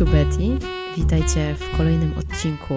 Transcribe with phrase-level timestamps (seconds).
[0.00, 0.58] tu Betty.
[0.96, 2.74] Witajcie w kolejnym odcinku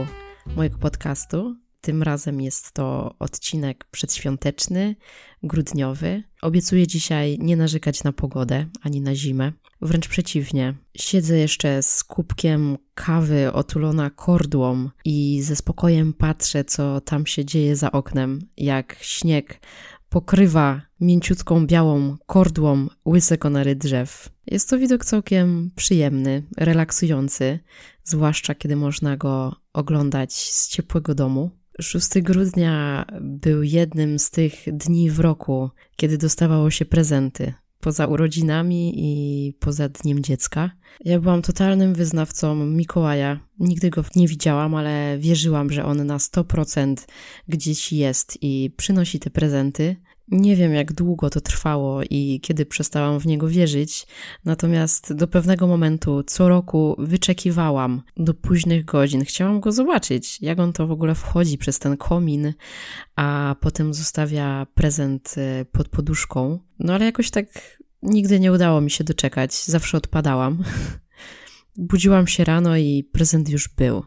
[0.55, 1.55] mojego podcastu.
[1.81, 4.95] Tym razem jest to odcinek przedświąteczny,
[5.43, 6.23] grudniowy.
[6.41, 9.51] Obiecuję dzisiaj nie narzekać na pogodę ani na zimę.
[9.81, 10.73] Wręcz przeciwnie.
[10.97, 17.75] Siedzę jeszcze z kubkiem kawy otulona kordłą i ze spokojem patrzę, co tam się dzieje
[17.75, 19.59] za oknem, jak śnieg
[20.13, 24.29] pokrywa mięciutką białą kordłą łyse konary drzew.
[24.47, 27.59] Jest to widok całkiem przyjemny, relaksujący,
[28.03, 31.51] zwłaszcza kiedy można go oglądać z ciepłego domu.
[31.81, 37.53] 6 grudnia był jednym z tych dni w roku, kiedy dostawało się prezenty.
[37.83, 40.71] Poza urodzinami i poza Dniem Dziecka.
[41.05, 43.39] Ja byłam totalnym wyznawcą Mikołaja.
[43.59, 46.95] Nigdy go nie widziałam, ale wierzyłam, że on na 100%
[47.47, 49.95] gdzieś jest i przynosi te prezenty.
[50.31, 54.07] Nie wiem, jak długo to trwało i kiedy przestałam w niego wierzyć,
[54.45, 59.25] natomiast do pewnego momentu co roku wyczekiwałam do późnych godzin.
[59.25, 62.53] Chciałam go zobaczyć, jak on to w ogóle wchodzi przez ten komin,
[63.15, 66.59] a potem zostawia prezent e, pod poduszką.
[66.79, 67.47] No ale jakoś tak
[68.03, 70.63] nigdy nie udało mi się doczekać, zawsze odpadałam.
[71.77, 74.03] Budziłam się rano i prezent już był.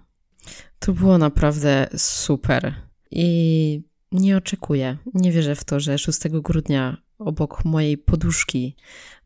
[0.79, 2.75] To było naprawdę super.
[3.11, 8.77] I nie oczekuję, nie wierzę w to, że 6 grudnia obok mojej poduszki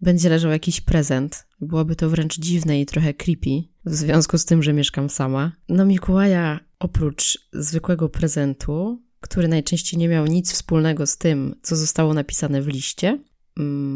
[0.01, 1.47] będzie leżał jakiś prezent.
[1.61, 5.53] Byłoby to wręcz dziwne i trochę creepy, w związku z tym, że mieszkam sama.
[5.69, 12.15] No Mikołaja, oprócz zwykłego prezentu, który najczęściej nie miał nic wspólnego z tym, co zostało
[12.15, 13.19] napisane w liście,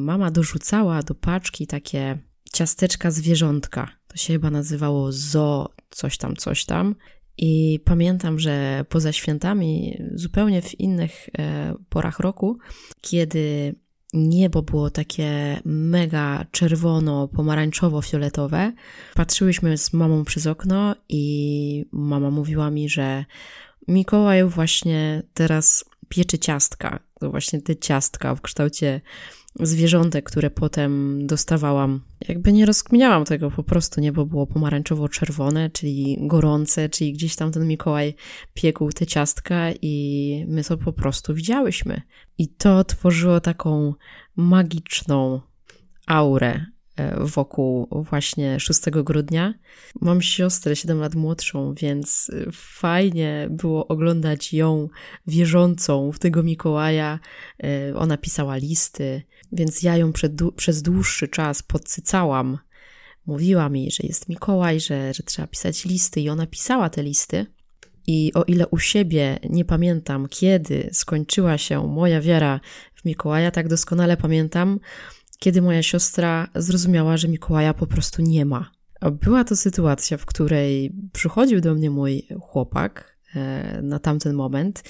[0.05, 2.19] mama dorzucała do paczki takie
[2.53, 3.89] ciasteczka zwierzątka.
[4.09, 6.95] To się chyba nazywało zo, coś tam, coś tam.
[7.39, 12.59] I pamiętam, że poza świętami, zupełnie w innych e, porach roku,
[13.01, 13.75] kiedy
[14.13, 18.73] niebo było takie mega czerwono, pomarańczowo-fioletowe,
[19.15, 23.25] patrzyłyśmy z mamą przez okno i mama mówiła mi, że
[23.89, 27.01] Mikołaj właśnie teraz pieczy ciastka.
[27.21, 29.01] To właśnie te ciastka w kształcie
[29.61, 32.01] zwierzątek, które potem dostawałam.
[32.29, 37.69] Jakby nie rozkminiałam tego po prostu, niebo było pomarańczowo-czerwone, czyli gorące, czyli gdzieś tam ten
[37.69, 38.15] Mikołaj
[38.55, 42.03] piekł te ciastka i my to po prostu widziałyśmy.
[42.39, 43.95] I to tworzyło taką
[44.37, 45.41] magiczną
[46.07, 46.67] aurę
[47.21, 49.55] wokół właśnie 6 grudnia.
[50.01, 54.89] Mam siostrę 7 lat młodszą, więc fajnie było oglądać ją
[55.27, 57.19] wierzącą w tego Mikołaja.
[57.65, 59.23] E, ona pisała listy,
[59.53, 62.59] więc ja ją przed, przez dłuższy czas podsycałam.
[63.27, 67.47] Mówiła mi, że jest Mikołaj, że, że trzeba pisać listy, i ona pisała te listy.
[68.07, 72.61] I o ile u siebie nie pamiętam, kiedy skończyła się moja wiara
[72.95, 74.81] w Mikołaja, tak doskonale pamiętam,
[75.45, 78.71] kiedy moja siostra zrozumiała, że Mikołaja po prostu nie ma.
[79.13, 84.85] Była to sytuacja, w której przychodził do mnie mój chłopak e, na tamten moment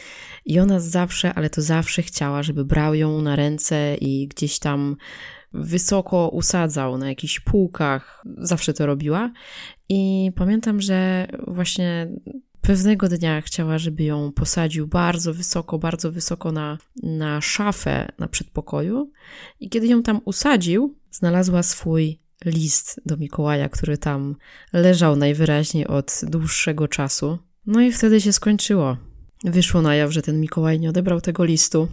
[0.45, 4.97] i ona zawsze, ale to zawsze chciała, żeby brał ją na ręce i gdzieś tam
[5.53, 8.25] wysoko usadzał na jakichś półkach.
[8.39, 9.33] Zawsze to robiła.
[9.89, 12.09] I pamiętam, że właśnie
[12.65, 19.11] Pewnego dnia chciała, żeby ją posadził bardzo wysoko, bardzo wysoko na, na szafę na przedpokoju,
[19.61, 24.37] i kiedy ją tam usadził, znalazła swój list do Mikołaja, który tam
[24.73, 27.39] leżał najwyraźniej od dłuższego czasu.
[27.67, 28.97] No i wtedy się skończyło.
[29.45, 31.89] Wyszło na jaw, że ten Mikołaj nie odebrał tego listu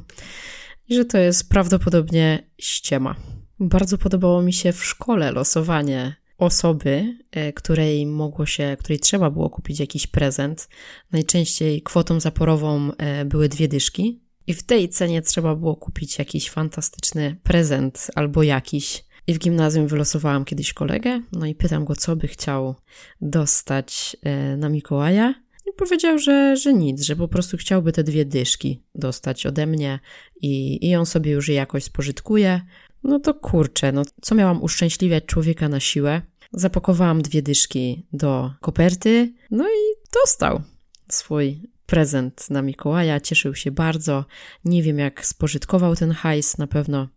[0.88, 3.16] i że to jest prawdopodobnie ściema.
[3.60, 9.50] Bardzo podobało mi się w szkole losowanie osoby, e, której mogło się, której trzeba było
[9.50, 10.70] kupić jakiś prezent.
[11.12, 14.22] Najczęściej kwotą zaporową e, były dwie dyszki.
[14.48, 19.04] I w tej cenie trzeba było kupić jakiś fantastyczny prezent albo jakiś.
[19.28, 22.76] I w gimnazjum wylosowałam kiedyś kolegę, no i pytam go, co by chciał
[23.22, 25.34] dostać e, na Mikołaja.
[25.70, 30.00] I powiedział, że, że nic, że po prostu chciałby te dwie dyszki dostać ode mnie
[30.42, 32.62] i, i on sobie już je jakoś spożytkuje.
[33.04, 36.22] No to kurczę, no co miałam uszczęśliwiać człowieka na siłę?
[36.54, 40.62] Zapakowałam dwie dyszki do koperty, no i dostał
[41.10, 43.20] swój prezent na Mikołaja.
[43.20, 44.26] Cieszył się bardzo.
[44.66, 47.08] Nie wiem, jak spożytkował ten hajs, na pewno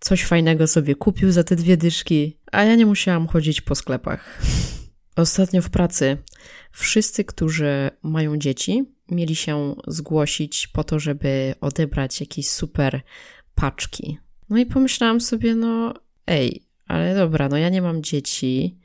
[0.00, 4.42] coś fajnego sobie kupił za te dwie dyszki, a ja nie musiałam chodzić po sklepach.
[5.16, 6.16] Ostatnio w pracy
[6.72, 13.00] wszyscy, którzy mają dzieci, mieli się zgłosić po to, żeby odebrać jakieś super
[13.54, 14.18] paczki.
[14.50, 15.94] No i pomyślałam sobie, no
[16.26, 18.78] ej, ale dobra, no ja nie mam dzieci,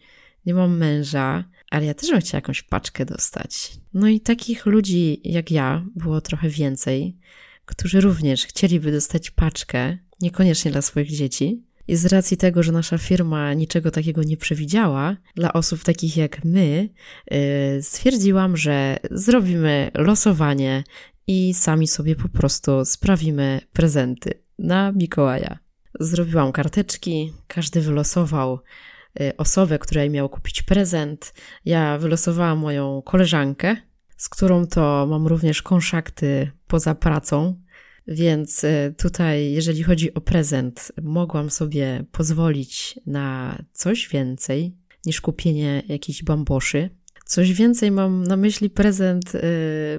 [0.46, 3.72] nie mam męża, ale ja też bym chciała jakąś paczkę dostać.
[3.94, 7.18] No i takich ludzi jak ja było trochę więcej,
[7.66, 11.64] którzy również chcieliby dostać paczkę, niekoniecznie dla swoich dzieci.
[11.88, 16.46] I z racji tego, że nasza firma niczego takiego nie przewidziała, dla osób takich jak
[16.46, 16.90] my,
[17.32, 17.38] yy,
[17.82, 20.84] stwierdziłam, że zrobimy losowanie
[21.28, 25.60] i sami sobie po prostu sprawimy prezenty na Mikołaja.
[26.00, 28.60] Zrobiłam karteczki, każdy wylosował
[29.22, 31.34] y, osobę, której miał kupić prezent.
[31.66, 33.75] Ja wylosowałam moją koleżankę,
[34.18, 37.62] z którą to mam również konszakty poza pracą,
[38.07, 44.75] więc y, tutaj, jeżeli chodzi o prezent, mogłam sobie pozwolić na coś więcej
[45.06, 46.90] niż kupienie jakichś bamboszy.
[47.25, 49.42] Coś więcej mam na myśli prezent y,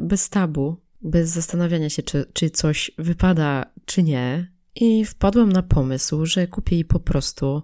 [0.01, 4.53] bez tabu, bez zastanawiania się, czy, czy coś wypada, czy nie.
[4.75, 7.63] I wpadłam na pomysł, że kupię jej po prostu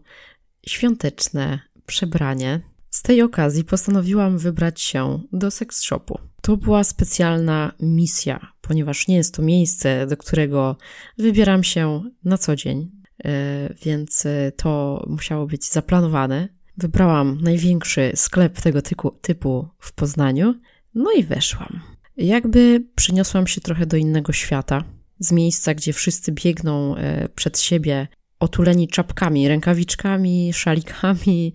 [0.67, 2.61] świąteczne przebranie.
[2.91, 6.19] Z tej okazji postanowiłam wybrać się do seks shopu.
[6.43, 10.77] To była specjalna misja, ponieważ nie jest to miejsce, do którego
[11.19, 12.91] wybieram się na co dzień,
[13.25, 16.49] e, więc e, to musiało być zaplanowane.
[16.77, 20.55] Wybrałam największy sklep tego typu, typu w Poznaniu,
[20.95, 21.81] no i weszłam.
[22.17, 24.85] Jakby przeniosłam się trochę do innego świata,
[25.19, 28.09] z miejsca, gdzie wszyscy biegną e, przed siebie
[28.41, 31.55] otuleni czapkami, rękawiczkami, szalikami,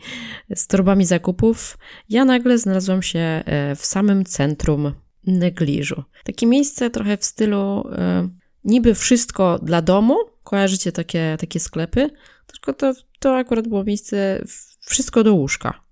[0.56, 1.78] z torbami zakupów,
[2.10, 4.94] ja nagle znalazłam się e, w samym centrum
[5.28, 6.04] negliżu.
[6.24, 8.30] Takie miejsce trochę w stylu e,
[8.64, 12.10] niby wszystko dla domu, kojarzycie takie, takie sklepy,
[12.48, 14.44] tylko to, to akurat było miejsce
[14.80, 15.87] wszystko do łóżka.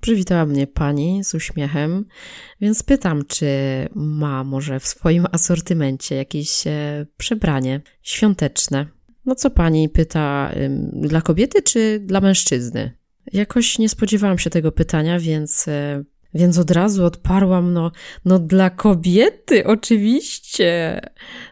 [0.00, 2.04] Przywitała mnie pani z uśmiechem,
[2.60, 3.46] więc pytam, czy
[3.94, 8.86] ma może w swoim asortymencie jakieś e, przebranie świąteczne.
[9.24, 10.52] No co pani pyta,
[10.92, 12.96] dla kobiety czy dla mężczyzny?
[13.32, 16.04] Jakoś nie spodziewałam się tego pytania, więc, e,
[16.34, 17.92] więc od razu odparłam, no,
[18.24, 21.00] no dla kobiety, oczywiście.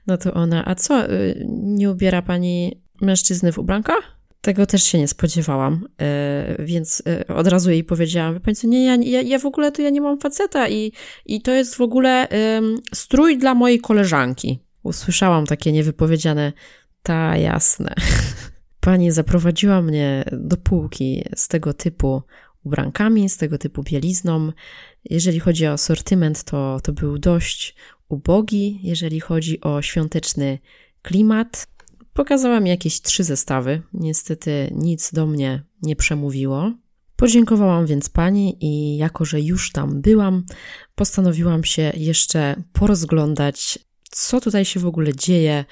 [0.07, 4.19] No to ona, a co, y, nie ubiera pani mężczyzny w ubrankach?
[4.41, 8.95] Tego też się nie spodziewałam, e, więc e, od razu jej powiedziałam, co, nie, ja,
[8.95, 10.93] ja, ja w ogóle to ja nie mam faceta i,
[11.27, 14.59] i to jest w ogóle um, strój dla mojej koleżanki.
[14.83, 16.53] Usłyszałam takie niewypowiedziane,
[17.03, 17.95] ta jasne.
[18.81, 22.23] Pani zaprowadziła mnie do półki z tego typu
[22.65, 24.53] ubrankami, z tego typu bielizną.
[25.05, 27.75] Jeżeli chodzi o asortyment, to, to był dość
[28.09, 28.81] ubogi.
[28.83, 30.59] Jeżeli chodzi o świąteczny
[31.03, 31.67] klimat,
[32.20, 33.82] Pokazała mi jakieś trzy zestawy.
[33.93, 36.72] Niestety nic do mnie nie przemówiło.
[37.17, 40.44] Podziękowałam więc pani i jako, że już tam byłam,
[40.94, 43.78] postanowiłam się jeszcze porozglądać,
[44.11, 45.64] co tutaj się w ogóle dzieje,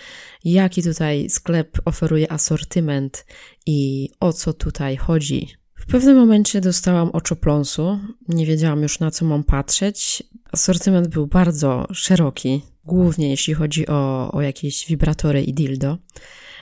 [0.44, 3.26] jaki tutaj sklep oferuje asortyment
[3.66, 5.48] i o co tutaj chodzi.
[5.88, 7.99] W pewnym momencie dostałam oczopląsu,
[8.29, 10.23] nie wiedziałam już na co mam patrzeć.
[10.52, 15.99] Asortyment był bardzo szeroki, głównie jeśli chodzi o, o jakieś wibratory i dildo.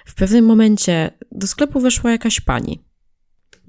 [0.06, 2.84] W pewnym momencie do sklepu weszła jakaś pani.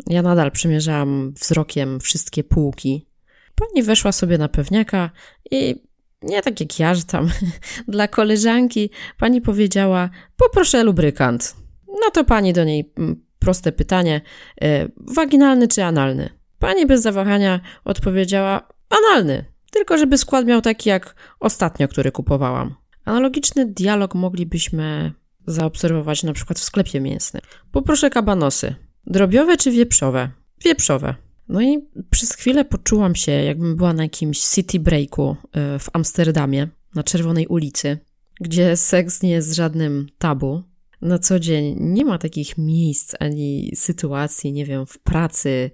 [0.07, 3.07] Ja nadal przymierzałam wzrokiem wszystkie półki.
[3.56, 5.10] Pani weszła sobie na pewniaka
[5.51, 5.75] i
[6.21, 7.30] nie tak jak ja, że tam
[7.88, 8.89] dla koleżanki
[9.19, 11.56] pani powiedziała: Poproszę lubrykant.
[11.88, 14.22] No to pani do niej mm, proste pytanie:
[14.62, 16.30] e, waginalny czy analny?
[16.60, 22.75] Pani bez zawahania odpowiedziała: analny, tylko żeby skład miał taki jak ostatnio, który kupowałam.
[23.06, 25.12] Analogiczny dialog moglibyśmy
[25.48, 27.41] zaobserwować na przykład w sklepie mięsnym.
[27.72, 28.75] Poproszę kabanosy.
[29.06, 30.29] Drobiowe czy wieprzowe?
[30.65, 31.15] Wieprzowe.
[31.50, 36.67] No i przez chwilę poczułam się, jakbym była na jakimś city breaku e, w Amsterdamie,
[36.96, 37.98] na Czerwonej ulicy,
[38.41, 40.63] gdzie seks nie jest żadnym tabu.
[41.01, 45.72] Na co dzień nie ma takich miejsc ani sytuacji, nie wiem, w pracy,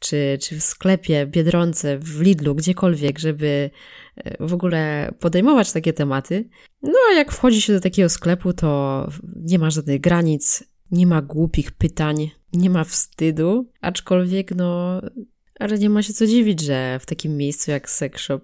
[0.00, 3.70] czy, czy w sklepie, biedronce, w Lidlu, gdziekolwiek, żeby
[4.16, 6.48] e, w ogóle podejmować takie tematy.
[6.82, 11.22] No a jak wchodzi się do takiego sklepu, to nie ma żadnych granic, nie ma
[11.22, 15.00] głupich pytań, nie ma wstydu, aczkolwiek no
[15.60, 18.40] ale nie ma się co dziwić, że w takim miejscu jak sex shop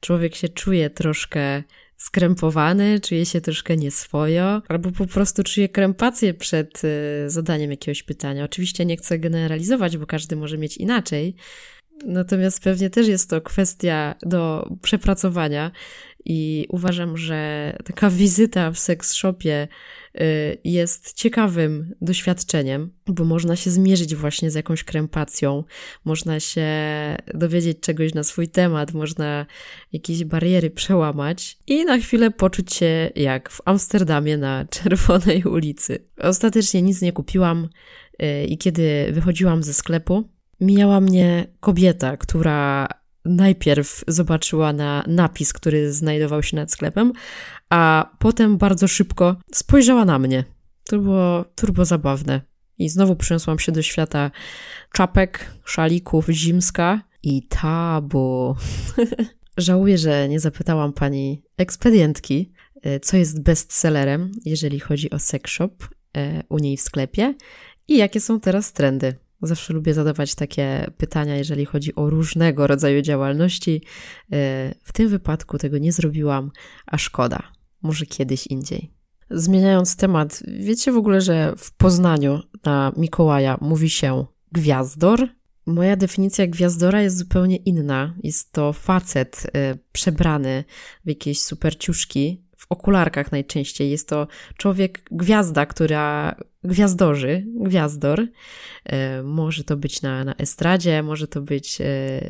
[0.00, 1.62] człowiek się czuje troszkę
[2.00, 8.44] skrępowany, czuje się troszkę nieswojo, albo po prostu czuje krępację przed y, zadaniem jakiegoś pytania.
[8.44, 11.34] Oczywiście nie chcę generalizować, bo każdy może mieć inaczej,
[12.06, 15.70] natomiast pewnie też jest to kwestia do przepracowania
[16.24, 19.68] i uważam, że taka wizyta w seks shopie
[20.14, 25.64] y, jest ciekawym doświadczeniem, bo można się zmierzyć właśnie z jakąś krępacją,
[26.04, 26.66] można się
[27.34, 29.46] dowiedzieć czegoś na swój temat, można
[29.92, 35.98] jakieś bariery przełamać i na chwilę poczuć się jak w Amsterdamie na Czerwonej ulicy.
[36.18, 37.68] Ostatecznie nic nie kupiłam
[38.22, 40.28] y, i kiedy wychodziłam ze sklepu,
[40.60, 42.88] mijała mnie kobieta, która
[43.24, 47.12] najpierw zobaczyła na napis, który znajdował się nad sklepem,
[47.70, 50.44] a potem bardzo szybko spojrzała na mnie.
[50.84, 52.40] To było turbo zabawne.
[52.78, 54.30] I znowu przyniosłam się do świata
[54.92, 58.56] czapek, szalików, zimska i tabu.
[59.56, 65.70] Żałuję, że nie zapytałam pani ekspedientki, e, co jest bestsellerem, jeżeli chodzi o sex shop
[66.16, 67.34] e, u niej w sklepie
[67.88, 69.14] i jakie są teraz trendy.
[69.42, 73.82] Zawsze lubię zadawać takie pytania, jeżeli chodzi o różnego rodzaju działalności.
[74.32, 76.50] E, w tym wypadku tego nie zrobiłam,
[76.86, 77.42] a szkoda.
[77.82, 78.90] Może kiedyś indziej.
[79.30, 85.28] Zmieniając temat, wiecie w ogóle, że w Poznaniu na Mikołaja mówi się gwiazdor?
[85.66, 88.14] Moja definicja gwiazdora jest zupełnie inna.
[88.22, 90.64] Jest to facet y, przebrany
[91.04, 93.90] w jakieś superciuszki, w okularkach najczęściej.
[93.90, 94.26] Jest to
[94.56, 98.20] człowiek, gwiazda, która gwiazdorzy, gwiazdor.
[98.20, 98.28] Y,
[99.24, 101.84] może to być na, na estradzie, może to być y,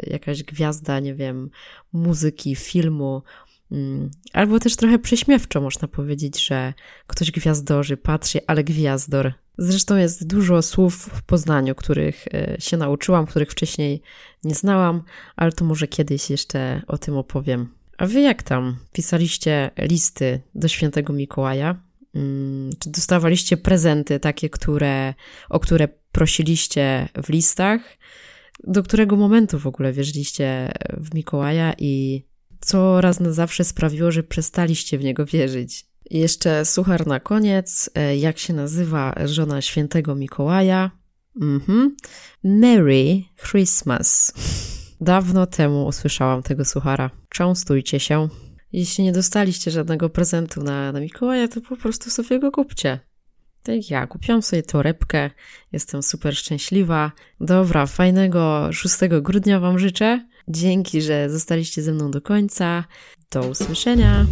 [0.06, 1.50] jakaś gwiazda, nie wiem,
[1.92, 3.22] muzyki, filmu,
[3.72, 6.74] mm, Albo też trochę prześmiewczo można powiedzieć, że
[7.06, 9.32] ktoś gwiazdorzy, patrzy, ale gwiazdor.
[9.58, 14.02] Zresztą jest dużo słów w Poznaniu, których e, się nauczyłam, których wcześniej
[14.44, 15.02] nie znałam,
[15.36, 17.79] ale to może kiedyś jeszcze o tym opowiem.
[18.00, 18.76] A wy jak tam?
[18.92, 21.82] Pisaliście listy do świętego Mikołaja?
[22.14, 25.14] Mm, czy dostawaliście prezenty takie, które,
[25.48, 27.80] o które prosiliście w listach?
[28.64, 32.24] Do którego momentu w ogóle wierzyliście w Mikołaja i
[32.60, 35.86] co raz na zawsze sprawiło, że przestaliście w niego wierzyć?
[36.10, 37.90] Jeszcze suchar na koniec.
[37.94, 40.90] E, jak się nazywa żona świętego Mikołaja?
[41.40, 41.96] Mhm.
[42.44, 44.32] Merry Christmas.
[45.00, 47.10] Dawno temu usłyszałam tego suchara.
[47.28, 48.28] Częstujcie się.
[48.72, 52.98] Jeśli nie dostaliście żadnego prezentu na, na Mikołaja, to po prostu sobie go kupcie.
[53.62, 55.30] Tak ja, kupiłam sobie torebkę,
[55.72, 57.12] jestem super szczęśliwa.
[57.40, 60.26] Dobra, fajnego 6 grudnia Wam życzę.
[60.48, 62.84] Dzięki, że zostaliście ze mną do końca.
[63.30, 64.26] Do usłyszenia.